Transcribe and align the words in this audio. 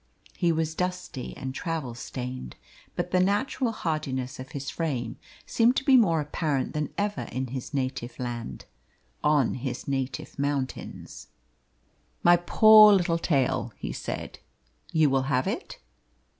He 0.35 0.51
was 0.51 0.73
dusty 0.73 1.37
and 1.37 1.53
travel 1.53 1.93
stained, 1.93 2.55
but 2.95 3.11
the 3.11 3.19
natural 3.19 3.71
hardiness 3.71 4.39
of 4.39 4.53
his 4.53 4.67
frame 4.71 5.17
seemed 5.45 5.75
to 5.75 5.83
be 5.83 5.95
more 5.95 6.19
apparent 6.19 6.73
than 6.73 6.91
ever 6.97 7.25
in 7.31 7.45
his 7.49 7.71
native 7.71 8.17
land, 8.17 8.65
on 9.23 9.53
his 9.53 9.87
native 9.87 10.39
mountains. 10.39 11.27
"My 12.23 12.35
poor 12.35 12.91
little 12.91 13.19
tale," 13.19 13.73
he 13.77 13.93
said; 13.93 14.39
"you 14.91 15.07
will 15.11 15.27
have 15.29 15.45
it?" 15.45 15.77